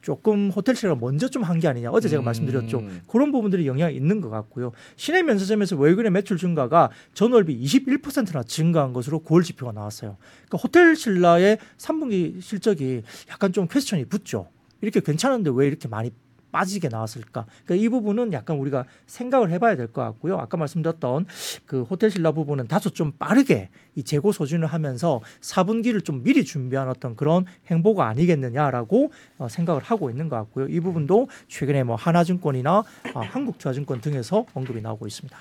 [0.01, 1.89] 조금 호텔시가 먼저 좀 한 게 아니냐.
[1.89, 2.25] 어제 제가 음.
[2.25, 2.83] 말씀드렸죠.
[3.07, 4.73] 그런 부분들이 영향이 있는 것 같고요.
[4.97, 10.17] 시내 면세점에서 외국인의 매출 증가가 전월비 21%나 증가한 것으로 9월 지표가 나왔어요.
[10.49, 14.49] 그러니까 호텔 신라의 3분기 실적이 약간 좀 퀘스천이 붙죠.
[14.81, 16.11] 이렇게 괜찮은데 왜 이렇게 많이
[16.53, 17.45] 빠지게 나왔을까?
[17.65, 20.37] 그러니까 이 부분은 약간 우리가 생각을 해봐야 될 것 같고요.
[20.37, 21.25] 아까 말씀드렸던
[21.65, 26.87] 그 호텔 신라 부분은 다소 좀 빠르게 이 재고 소진을 하면서 4분기를 좀 미리 준비한
[26.87, 30.67] 어떤 그런 행보가 아니겠느냐라고 어, 생각을 하고 있는 것 같고요.
[30.67, 35.37] 이 부분도 최근에 뭐 하나증권이나 아, 한국투자증권 등에서 언급이 나오고 있습니다.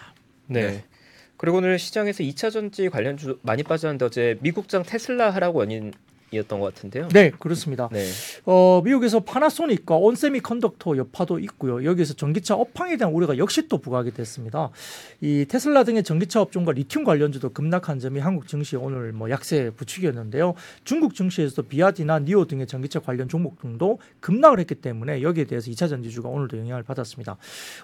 [0.48, 0.66] 네.
[0.66, 0.84] 네.
[1.36, 5.92] 그리고 오늘 시장에서 2차 전지 관련 주 많이 빠졌는데 어제 미국장 테슬라 하락 원인
[6.32, 7.08] 이었던 것 같은데요.
[7.08, 7.88] 네, 그렇습니다.
[7.92, 8.06] 네.
[8.46, 11.84] 어, 미국에서 파나소닉과 온세미컨덕터 여파도 있고요.
[11.84, 14.70] 여기에서 전기차 업황에 대한 우려가 역시 또 부각이 됐습니다.
[15.20, 20.54] 이 테슬라 등의 전기차 업종과 리튬 관련주도 급락한 점이 한국 증시에 오늘 뭐 약세 부추기였는데요.
[20.84, 25.88] 중국 증시에서도 비아디나 니오 등의 전기차 관련 종목 등도 급락을 했기 때문에 여기에 대해서 2차
[25.88, 27.36] 전지주가 오늘도 영향을 받았습니다.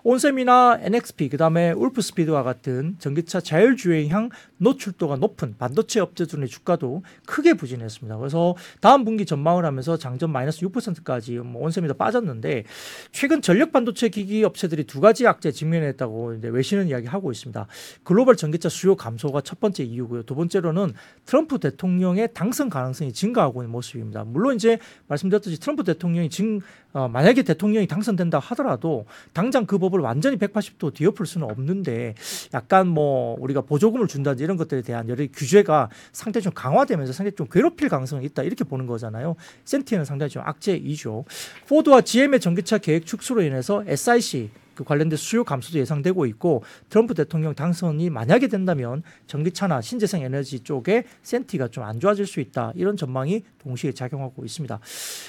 [0.05, 8.17] 온셈이나 NXP 그다음에 울프스피드와 같은 전기차 자율주행향 노출도가 높은 반도체 업체들의 주가도 크게 부진했습니다.
[8.17, 8.38] 그래서
[8.81, 12.65] 다음 분기 전망을 하면서 장전 마이너스 6%까지 뭐 온셈이 더 빠졌는데
[13.13, 17.67] 최근 전력 반도체 기기 업체들이 두 가지 악재 직면했다고 이제 외신은 이야기하고 있습니다.
[18.05, 20.23] 글로벌 전기차 수요 감소가 첫 번째 이유고요.
[20.23, 20.93] 두 번째로는
[21.27, 24.25] 트럼프 대통령의 당선 가능성이 증가하고 있는 모습입니다.
[24.25, 26.61] 물론 이제 말씀드렸듯이 트럼프 대통령이 증
[26.93, 32.15] 어, 만약에 대통령이 당선된다 하더라도 당장 그 법을 완전히 180도 뒤엎을 수는 없는데
[32.55, 37.47] 약간 뭐 우리가 보조금을 준다든지 이런 것들에 대한 여러 규제가 상당히 좀 강화되면서 상당히 좀
[37.51, 39.37] 괴롭힐 가능성이 있다 이렇게 보는 거잖아요.
[39.65, 41.25] 센티는 상당히 좀 악재이죠.
[41.69, 47.57] 포드와 GM의 전기차 계획 축소로 인해서 SIC 그 관련된 수요 감소도 예상되고 있고 트럼프 대통령
[47.57, 53.43] 당선이 만약에 된다면 전기차나 신재생 에너지 쪽에 센티가 좀 안 좋아질 수 있다 이런 전망이
[53.59, 54.79] 동시에 작용하고 있습니다.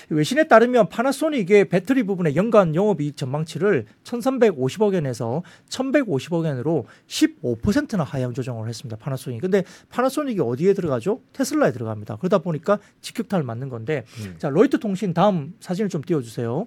[0.09, 8.67] 외신에 따르면 파나소닉의 배터리 부분의 연간 영업이익 전망치를 1,350억 원에서 1,150억 원으로 15%나 하향 조정을
[8.67, 8.97] 했습니다.
[8.97, 9.41] 파나소닉.
[9.41, 11.21] 근데 파나소닉이 어디에 들어가죠?
[11.31, 12.17] 테슬라에 들어갑니다.
[12.17, 14.35] 그러다 보니까 직격탄을 맞는 건데 음.
[14.37, 16.65] 자 로이터 통신 다음 사진을 좀 띄워주세요.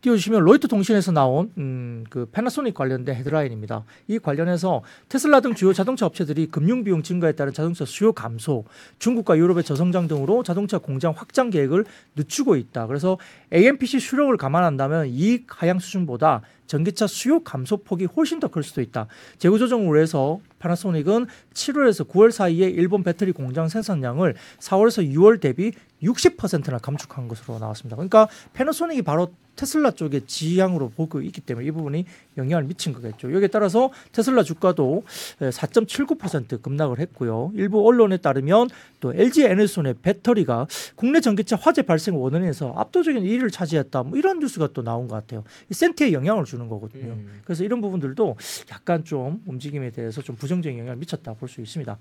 [0.00, 3.84] 띄워주시면 로이터 통신에서 나온 음, 그 패나소닉 관련된 헤드라인입니다.
[4.06, 8.64] 이 관련해서 테슬라 등 주요 자동차 업체들이 금융 비용 증가에 따른 자동차 수요 감소,
[8.98, 11.84] 중국과 유럽의 저성장 등으로 자동차 공장 확장 계획을
[12.16, 12.86] 늦추고 있다.
[12.86, 13.18] 그래서
[13.52, 19.08] AMPC 수력을 감안한다면 이익 하향 수준보다 전기차 수요 감소 폭이 훨씬 더 클 수도 있다.
[19.38, 26.78] 재고 조정을 해서 파나소닉은 7월에서 9월 사이에 일본 배터리 공장 생산량을 4월에서 6월 대비 60%나
[26.78, 27.96] 감축한 것으로 나왔습니다.
[27.96, 32.04] 그러니까 패나소닉이 바로 테슬라 쪽의 지향으로 보고 있기 때문에 이 부분이
[32.36, 33.32] 영향을 미친 거겠죠.
[33.32, 35.02] 여기에 따라서 테슬라 주가도
[35.40, 37.50] 4.79% 급락을 했고요.
[37.54, 38.68] 일부 언론에 따르면
[39.00, 44.02] 또 LG 에너지손의 배터리가 국내 전기차 화재 발생 원인에서 압도적인 1위를 차지했다.
[44.04, 45.44] 뭐 이런 뉴스가 또 나온 것 같아요.
[45.70, 47.12] 이 센티에 영향을 주는 거거든요.
[47.12, 47.40] 음.
[47.44, 48.36] 그래서 이런 부분들도
[48.70, 51.96] 약간 좀 움직임에 대해서 좀 부정적인 영향을 미쳤다 볼 수 있습니다.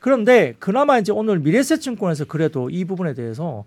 [0.00, 3.64] 그런데 그나마 이제 오늘 미래세증권에서 그래도 이 부분에 대해서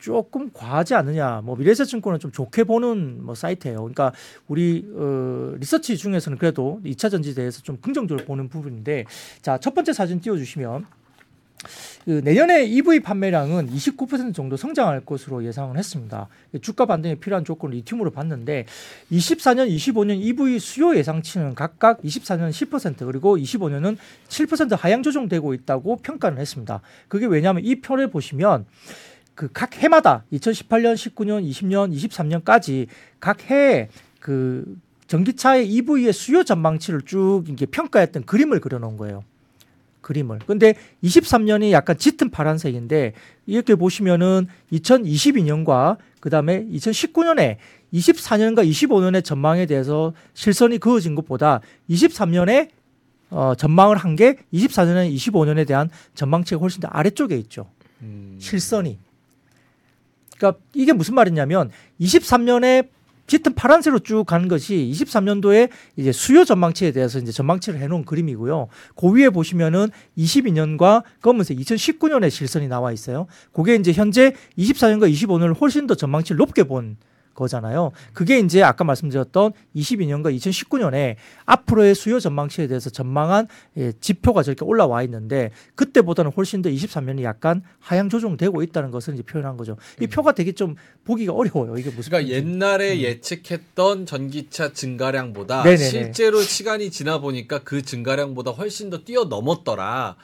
[0.00, 1.42] 조금 과하지 않느냐.
[1.44, 3.78] 뭐 미래세증권은 좀 좋게 보는 뭐 사이트예요.
[3.78, 4.12] 그러니까
[4.48, 9.04] 우리 어, 리서치 중에서는 그래도 2차 전지에 대해서 좀 긍정적으로 보는 부분인데
[9.42, 10.86] 자 첫 번째 사진 띄워 주시면
[12.06, 16.28] 그 내년에 EV 판매량은 29% 정도 성장할 것으로 예상을 했습니다.
[16.62, 18.64] 주가 반등에 필요한 조건을 리튬으로 봤는데
[19.12, 26.38] 24년, 25년 EV 수요 예상치는 각각 24년 10% 그리고 25년은 7% 하향 조정되고 있다고 평가를
[26.38, 26.80] 했습니다.
[27.08, 28.64] 그게 왜냐하면 이 표를 보시면
[29.40, 32.88] 그 각 해마다 2018년, 19년, 20년, 23년까지
[33.20, 33.88] 각 해에
[34.20, 34.76] 그
[35.06, 39.24] 전기차의 EV의 수요 전망치를 쭉 이게 평가했던 그림을 그려놓은 거예요.
[40.02, 40.40] 그림을.
[40.46, 43.14] 근데 23년이 약간 짙은 파란색인데
[43.46, 47.56] 이렇게 보시면은 2022년과 그다음에 2019년에
[47.94, 52.68] 24년과 25년의 전망에 대해서 실선이 그어진 것보다 23년에
[53.30, 57.70] 어, 전망을 한 게 24년에 25년에 대한 전망치가 훨씬 더 아래쪽에 있죠.
[58.02, 58.36] 음.
[58.38, 58.98] 실선이.
[60.40, 62.88] 그러니까 이게 무슨 말이냐면 23년에
[63.26, 68.66] 짙은 파란색으로 쭉 가는 것이 23년도에 이제 수요 전망치에 대해서 이제 전망치를 해놓은 그림이고요.
[68.96, 73.28] 그 위에 보시면은 22년과 검은색 2019년에 실선이 나와 있어요.
[73.52, 76.96] 그게 이제 현재 24년과 25년을 훨씬 더 전망치를 높게 본
[77.34, 77.92] 거잖아요.
[78.12, 81.16] 그게 이제 아까 말씀드렸던 22년과 2019년에
[81.46, 87.62] 앞으로의 수요 전망치에 대해서 전망한 예, 지표가 저렇게 올라와 있는데 그때보다는 훨씬 더 23년이 약간
[87.78, 89.76] 하향 조정되고 있다는 것을 이제 표현한 거죠.
[90.00, 91.76] 이 표가 되게 좀 보기가 어려워요.
[91.76, 92.34] 이게 무슨 그러니까 표인지.
[92.34, 95.64] 옛날에 예측했던 전기차 증가량보다 음.
[95.64, 95.88] 네네네.
[95.88, 100.16] 실제로 시간이 지나 보니까 그 증가량보다 훨씬 더 뛰어넘었더라.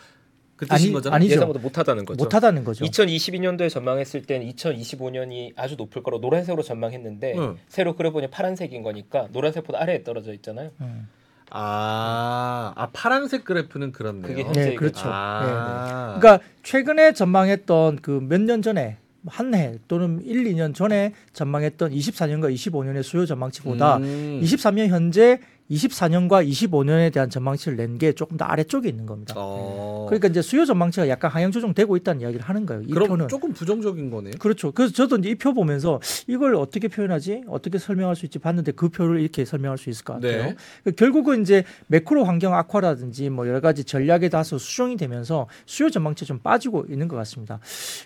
[0.57, 1.17] 그 뜻인 아니, 거잖아요.
[1.17, 1.35] 아니죠.
[1.35, 2.25] 예상보다 못하다는 거죠.
[2.25, 2.85] 못하다는 거죠.
[2.85, 7.57] 2022년도에 전망했을 때는 2025년이 아주 높을 거로 노란색으로 전망했는데 응.
[7.69, 10.71] 새로 그려보니 파란색인 거니까 노란색보다 아래에 떨어져 있잖아요.
[10.81, 11.09] 음.
[11.51, 14.23] 아, 아 파란색 그래프는 그렇네요.
[14.27, 15.03] 그게 현재 네, 그렇죠.
[15.05, 16.17] 아.
[16.19, 18.97] 그러니까 최근에 전망했던 그 몇 년 전에
[19.29, 24.41] 한해 또는 1, 2년 전에 전망했던 24년과 25년의 수요 전망치보다 음.
[24.43, 25.41] 23년 현재
[25.71, 29.33] 24년과 25년에 대한 전망치를 낸 게 조금 더 아래쪽에 있는 겁니다.
[29.37, 30.05] 어.
[30.09, 32.83] 그러니까 이제 수요 전망치가 약간 하향 조정되고 있다는 이야기를 하는 거예요.
[32.83, 34.35] 이 그럼 표는 조금 부정적인 거네요.
[34.39, 34.71] 그렇죠.
[34.73, 38.89] 그래서 저도 이제 이 표 보면서 이걸 어떻게 표현하지, 어떻게 설명할 수 있지 봤는데 그
[38.91, 40.43] 표를 이렇게 설명할 수 있을 것 같아요.
[40.45, 40.57] 네.
[40.85, 46.27] 그 결국은 이제 매크로 환경 악화라든지 뭐 여러 가지 전략에 따라서 수정이 되면서 수요 전망치
[46.27, 47.61] 좀 빠지고 있는 것 같습니다.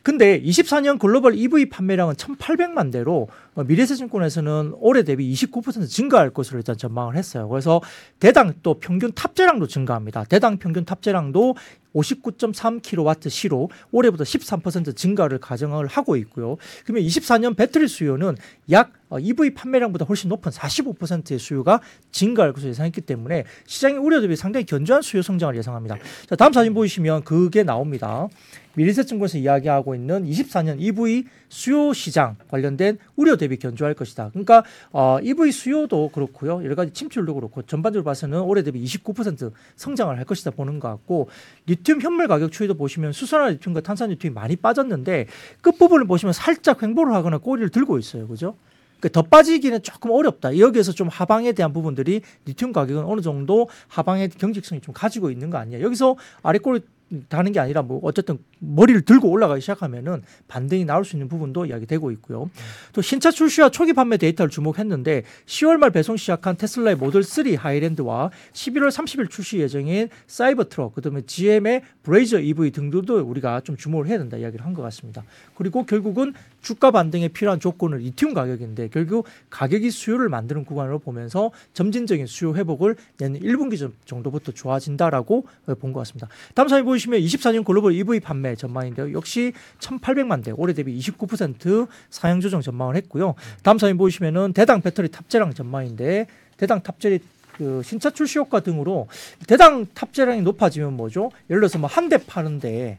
[0.04, 6.76] 근데 24년 글로벌 EV 판매량은 1,800만 대로 어, 미래세증권에서는 올해 대비 29% 증가할 것으로 일단
[6.76, 7.48] 전망을 했어요.
[7.50, 7.80] 그래서
[8.18, 10.24] 대당 또 평균 탑재량도 증가합니다.
[10.24, 11.56] 대당 평균 탑재량도
[11.94, 16.56] 59.3kW 시로 올해보다 13% 증가를 가정을 하고 있고요.
[16.84, 18.36] 그러면 24년 배터리 수요는
[18.70, 21.80] 약 어, EV 판매량보다 훨씬 높은 45%의 수요가
[22.12, 25.96] 증가할 것으로 예상했기 때문에 시장의 우려 대비 상당히 견조한 수요 성장을 예상합니다.
[26.28, 28.28] 자, 다음 사진 보시면 그게 나옵니다.
[28.74, 34.30] 미래세증권에서 이야기하고 있는 24년 EV 수요 시장 관련된 우려 대비 견조할 것이다.
[34.30, 36.64] 그러니까 어, EV 수요도 그렇고요.
[36.64, 41.28] 여러 가지 침출도 그렇고 전반적으로 봐서는 올해 대비 29% 성장을 할 것이다 보는 것 같고
[41.66, 45.26] 리튬 현물 가격 추이도 보시면 수산화 리튬과 탄산 리튬이 많이 빠졌는데
[45.60, 48.28] 끝부분을 보시면 살짝 횡보를 하거나 꼬리를 들고 있어요.
[48.28, 48.54] 그죠?
[49.00, 50.58] 그더 빠지기는 조금 어렵다.
[50.58, 55.58] 여기에서 좀 하방에 대한 부분들이 리튬 가격은 어느 정도 하방의 경직성이 좀 가지고 있는 거
[55.58, 55.80] 아니야.
[55.80, 56.80] 여기서 아래 꼬리
[57.28, 62.10] 다는 게 아니라 뭐 어쨌든 머리를 들고 올라가기 시작하면은 반등이 나올 수 있는 부분도 이야기되고
[62.12, 62.50] 있고요.
[62.92, 68.30] 또 신차 출시와 초기 판매 데이터를 주목했는데 10월 말 배송 시작한 테슬라의 모델 3 하이랜드와
[68.52, 74.18] 11월 30일 출시 예정인 사이버 트럭 그다음에 GM의 블레이저 EV 등들도 우리가 좀 주목을 해야
[74.18, 75.24] 된다 이야기를 한 것 같습니다.
[75.56, 82.26] 그리고 결국은 주가 반등에 필요한 조건은 리튬 가격인데 결국 가격이 수요를 만드는 구간으로 보면서 점진적인
[82.26, 85.46] 수요 회복을 내년 1분기 정도부터 좋아진다라고
[85.80, 86.28] 본 것 같습니다.
[86.54, 89.12] 다음 사진 보시 면 24년 글로벌 EV 판매 전망인데요.
[89.12, 93.34] 역시 1,800만 대, 올해 대비 29% 상향 조정 전망을 했고요.
[93.62, 97.20] 다음 사진 보시면은 대당 배터리 탑재량 전망인데 대당 탑재리
[97.56, 99.06] 그 신차 출시 효과 등으로
[99.46, 101.30] 대당 탑재량이 높아지면 뭐죠?
[101.50, 102.98] 예를 들어서 뭐 한 대 파는데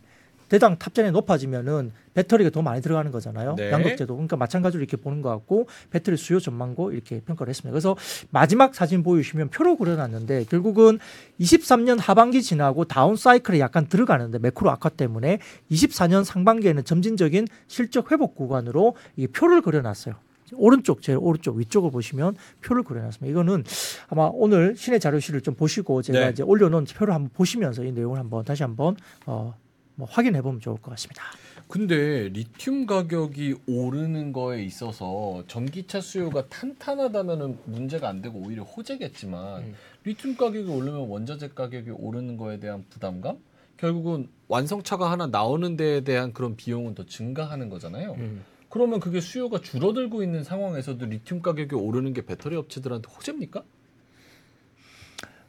[0.51, 3.55] 대당 탑재량이 높아지면은 배터리가 더 많이 들어가는 거잖아요.
[3.55, 3.71] 네.
[3.71, 7.71] 양극재도 그러니까 마찬가지로 이렇게 보는 것 같고 배터리 수요 전망고 이렇게 평가를 했습니다.
[7.71, 7.95] 그래서
[8.31, 10.99] 마지막 사진 보여주시면 표로 그려놨는데 결국은
[11.39, 15.39] 23년 하반기 지나고 다운 사이클에 약간 들어가는데 매크로 악화 때문에
[15.71, 20.15] 24년 상반기에는 점진적인 실적 회복 구간으로 이 표를 그려놨어요.
[20.55, 23.31] 오른쪽 제일 오른쪽 위쪽을 보시면 표를 그려놨습니다.
[23.31, 23.63] 이거는
[24.09, 26.29] 아마 오늘 신의 자료실을 좀 보시고 제가 네.
[26.31, 29.53] 이제 올려놓은 표를 한번 보시면서 이 내용을 한번 다시 한번 어,
[29.95, 31.23] 뭐 확인해 보면 좋을 것 같습니다.
[31.67, 39.75] 근데 리튬 가격이 오르는 거에 있어서 전기차 수요가 탄탄하다면은 문제가 안 되고 오히려 호재겠지만 음.
[40.03, 43.37] 리튬 가격이 오르면 원자재 가격이 오르는 거에 대한 부담감?
[43.77, 48.15] 결국은 완성차가 하나 나오는 데에 대한 그런 비용은 더 증가하는 거잖아요.
[48.19, 48.43] 음.
[48.69, 53.63] 그러면 그게 수요가 줄어들고 있는 상황에서도 리튬 가격이 오르는 게 배터리 업체들한테 호재입니까?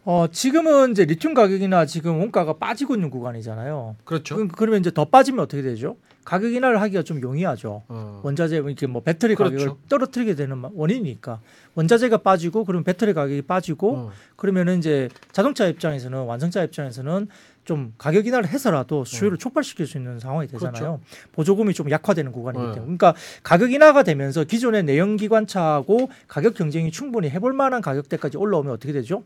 [0.04, 3.94] 어, 지금은 이제 리튬 가격이나 지금 원가가 빠지고 있는 구간이잖아요.
[4.04, 4.34] 그렇죠.
[4.36, 5.96] 그, 그러면 이제 더 빠지면 어떻게 되죠?
[6.24, 7.82] 가격 인하를 하기가 좀 용이하죠.
[7.88, 8.20] 어.
[8.24, 9.56] 원자재 이렇게 뭐 배터리 그렇죠.
[9.56, 11.40] 가격을 떨어뜨리게 되는 마- 원인이니까
[11.74, 14.10] 원자재가 빠지고 그러면 배터리 가격이 빠지고 어.
[14.36, 17.28] 그러면은 이제 자동차 입장에서는 완성차 입장에서는
[17.64, 21.00] 좀 가격 인하를 해서라도 수요를 촉발시킬 수 있는 상황이 되잖아요.
[21.32, 22.72] 보조금이 좀 약화되는 구간이기 네.
[22.74, 22.82] 때문에.
[22.96, 29.22] 그러니까 가격 인하가 되면서 기존의 내연기관차하고 가격 경쟁이 충분히 해볼 만한 가격대까지 올라오면 어떻게 되죠?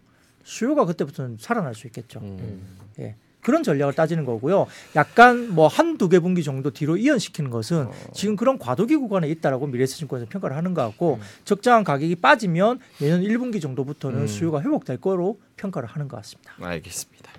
[0.46, 2.20] 수요가 그때부터는 살아날 수 있겠죠.
[2.20, 2.62] 음.
[3.00, 3.16] 예.
[3.40, 4.66] 그런 전략을 따지는 거고요.
[4.96, 10.28] 약간 뭐 한두 개 분기 정도 뒤로 이연시키는 것은 지금 그런 과도기 구간에 있다라고 미래에셋증권에서
[10.28, 14.26] 평가를 하는 것 같고 적정한 가격이 빠지면 내년 1분기 정도부터는 음.
[14.26, 16.54] 수요가 회복될 거로 평가를 하는 것 같습니다.
[16.61, 17.30] 알겠습니다.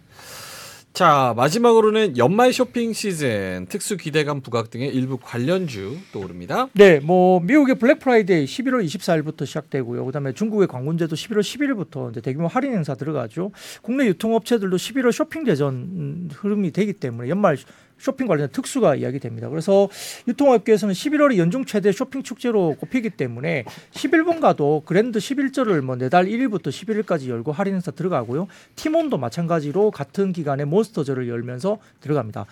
[0.97, 6.69] 자 마지막으로는 연말 쇼핑 시즌 특수 기대감 부각 등의 일부 관련주 또 오릅니다.
[6.73, 10.03] 네, 뭐 미국의 블랙 프라이데이 11월 24일부터 시작되고요.
[10.07, 13.51] 그다음에 중국의 광군제도 11월 11일부터 이제 대규모 할인 행사 들어가죠.
[13.83, 17.57] 국내 유통업체들도 11월 쇼핑 대전 음, 흐름이 되기 때문에 연말
[17.97, 19.49] 쇼핑 관련 특수가 이야기됩니다.
[19.49, 19.89] 그래서
[20.27, 27.29] 유통업계에서는 11월이 연중 최대 쇼핑 축제로 꼽히기 때문에 11번가도 그랜드 11절을 뭐 내달 1일부터 11일까지
[27.29, 28.47] 열고 할인 행사 들어가고요.
[28.75, 32.45] 티몬도 마찬가지로 같은 기간에 몬스터절을 열면서 들어갑니다.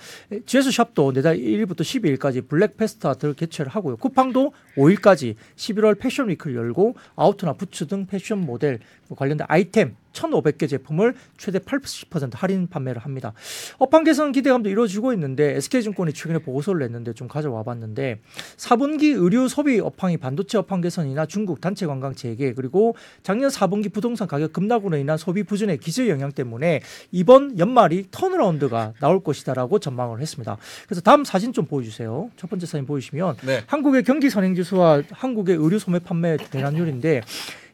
[0.45, 3.97] GS 샵도 내달 1일부터 12일까지 블랙 페스타를 개최를 하고요.
[3.97, 10.67] 쿠팡도 5일까지 11월 패션 위크를 열고 아우터나 부츠 등 패션 모델 뭐 관련된 아이템 1,500개
[10.67, 13.33] 제품을 최대 80% 할인 판매를 합니다.
[13.77, 18.21] 업황 개선 기대감도 이루어지고 있는데 SK증권이 최근에 보고서를 냈는데 좀 가져와 봤는데
[18.57, 24.27] 4분기 의류 소비 업황이 반도체 업황 개선이나 중국 단체 관광 재개 그리고 작년 4분기 부동산
[24.27, 30.57] 가격 급락으로 인한 소비 부진의 기저 영향 때문에 이번 연말이 턴어라운드가 나올 것이다라고 전망을 했습니다.
[30.85, 32.29] 그래서 다음 사진 좀 보여주세요.
[32.35, 33.63] 첫 번째 사진 보이시면 네.
[33.67, 37.21] 한국의 경기 선행 지수와 한국의 의류 소매 판매 대란율인데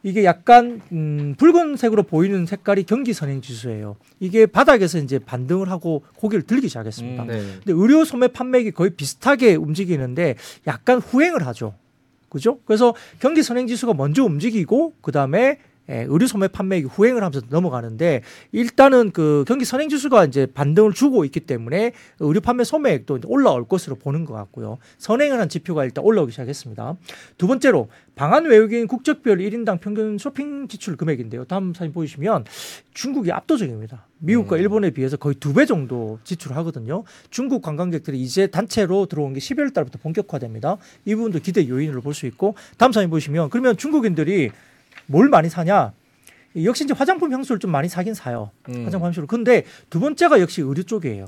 [0.03, 3.97] 이게 약간 음, 붉은색으로 보이는 색깔이 경기 선행 지수예요.
[4.19, 7.23] 이게 바닥에서 이제 반등을 하고 고개를 들기 시작했습니다.
[7.23, 7.39] 음, 네.
[7.39, 10.35] 근데 의료 소매 판매액이 거의 비슷하게 움직이는데
[10.67, 11.75] 약간 후행을 하죠.
[12.29, 12.59] 그죠?
[12.65, 18.21] 그래서 경기 선행 지수가 먼저 움직이고 그 다음에 예, 의류 소매 판매액이 후행을 하면서 넘어가는데
[18.51, 23.95] 일단은 그 경기 선행 지수가 이제 반등을 주고 있기 때문에 의류 판매 소매액도 올라올 것으로
[23.95, 24.77] 보는 것 같고요.
[24.99, 26.95] 선행을 한 지표가 일단 올라오기 시작했습니다.
[27.37, 31.45] 두 번째로 방한 외국인 국적별 1인당 평균 쇼핑 지출 금액인데요.
[31.45, 32.45] 다음 사진 보시면
[32.93, 34.05] 중국이 압도적입니다.
[34.19, 34.61] 미국과 음.
[34.61, 37.03] 일본에 비해서 거의 두 배 정도 지출하거든요.
[37.31, 40.77] 중국 관광객들이 이제 단체로 들어온 게 12월 달부터 본격화됩니다.
[41.05, 44.51] 이 부분도 기대 요인으로 볼 수 있고 다음 사진 보시면 그러면 중국인들이
[45.11, 45.93] 뭘 많이 사냐?
[46.63, 48.51] 역시 이제 화장품 향수를 좀 많이 사긴 사요.
[48.69, 48.85] 음.
[48.85, 49.27] 화장품 향수를.
[49.27, 51.27] 근데 두 번째가 역시 의류 쪽이에요.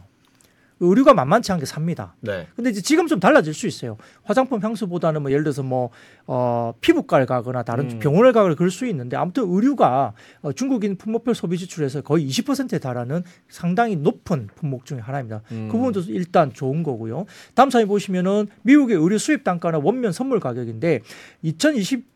[0.79, 2.15] 의류가 만만치 않게 삽니다.
[2.19, 2.47] 네.
[2.55, 3.97] 근데 이제 지금 좀 달라질 수 있어요.
[4.23, 5.91] 화장품 향수보다는 뭐 예를 들어서 뭐
[6.25, 7.99] 어, 피부과를 가거나 다른 음.
[7.99, 13.23] 병원을 가거나 그럴 수 있는데 아무튼 의류가 어, 중국인 품목별 소비 지출에서 거의 20%에 달하는
[13.47, 15.41] 상당히 높은 품목 중에 하나입니다.
[15.51, 15.69] 음.
[15.71, 17.25] 그 부분도 일단 좋은 거고요.
[17.53, 21.01] 다음 사진 보시면은 미국의 의류 수입 단가나 원면 선물 가격인데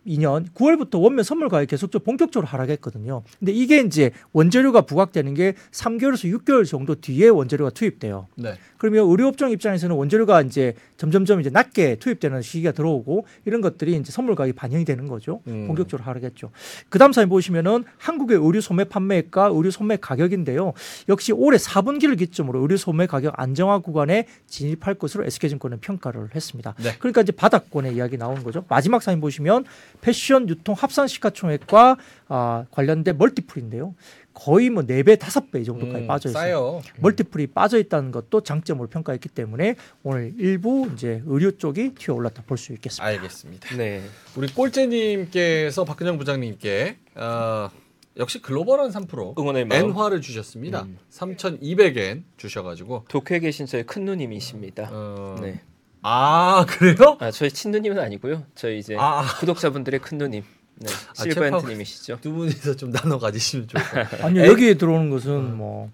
[0.08, 3.24] 2022년 9월부터 원면 선물 가격이 계속적으로 본격적으로 하락했거든요.
[3.40, 8.28] 근데 이게 이제 원재료가 부각되는 게 3개월에서 6개월 정도 뒤에 원재료가 투입돼요.
[8.36, 8.56] 네.
[8.78, 14.36] 그러면 의료업종 입장에서는 원재료가 이제 점점점 이제 낮게 투입되는 시기가 들어오고 이런 것들이 이제 선물
[14.36, 15.42] 가격이 반영이 되는 거죠.
[15.48, 15.68] 음.
[15.68, 16.52] 본격적으로 하락했죠.
[16.90, 20.74] 그다음 사진 보시면은 한국의 의류 소매 판매가 의류 소매 가격인데요.
[21.10, 26.76] 역시 올해 4분기를 기점으로 의류 소매 가격 안정화 구간에 진입할 것으로 SK증권은 평가를 했습니다.
[26.82, 26.92] 네.
[27.00, 28.64] 그러니까 이제 바닥권의 이야기 나오는 거죠.
[28.70, 29.66] 마지막 사진 보시면
[30.02, 33.96] 패션 유통 합산 시가총액과 아, 관련된 멀티플인데요.
[34.34, 36.44] 거의 뭐 4배, 5배 정도까지 음, 빠져 있어요.
[36.44, 36.82] 싸요.
[37.00, 42.58] 멀티플이 빠져 있다는 것도 장점으로 평가했기 때문에 오늘 일부 이제 의료 쪽이 튀어 올랐다 볼
[42.58, 43.04] 수 있겠습니다.
[43.04, 43.76] 알겠습니다.
[43.78, 44.04] 네.
[44.36, 47.70] 우리 꼴째님께서 박근영 부장님께 어,
[48.18, 49.90] 역시 글로벌한 3% 응원의 마음.
[49.90, 50.84] 엔화를 주셨습니다.
[50.84, 50.98] 음.
[51.12, 54.90] 3,200엔 주셔가지고 도쿄에 계신 저희 큰 누님이십니다.
[54.92, 55.62] 어, 네.
[56.02, 57.18] 아 그래요?
[57.20, 58.46] 아 저희 친누님은 아니고요.
[58.56, 60.44] 저희 이제 아, 구독자분들의 큰 누님.
[60.76, 60.92] 네.
[60.92, 62.20] 아, 실버엔트님이시죠.
[62.22, 64.26] 두 분이서 좀 나눠 가지시면 좋을 것 같아요.
[64.26, 64.48] 아니요 에?
[64.48, 65.92] 여기에 들어오는 것은 뭐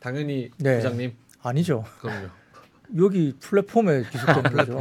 [0.00, 0.76] 당연히 네.
[0.76, 1.84] 부장님 아니죠.
[2.00, 2.28] 그럼요.
[2.98, 4.80] 여기 플랫폼에 기속되는 거죠.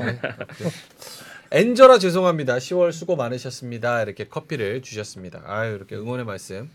[1.52, 2.58] 엔저라 죄송합니다.
[2.58, 4.02] 10월 수고 많으셨습니다.
[4.02, 5.42] 이렇게 커피를 주셨습니다.
[5.46, 6.70] 아유 이렇게 응원의 말씀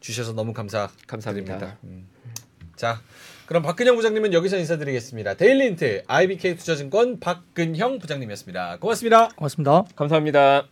[0.00, 0.96] 주셔서 너무 감사드립니다.
[1.06, 1.78] 감사합니다.
[1.84, 2.06] 음.
[2.82, 3.00] 자,
[3.46, 5.34] 그럼 박근형 부장님은 여기서 인사드리겠습니다.
[5.34, 8.78] 데일리힌트 IBK 투자증권 박근형 부장님이었습니다.
[8.80, 9.28] 고맙습니다.
[9.36, 9.84] 고맙습니다.
[9.94, 10.71] 감사합니다.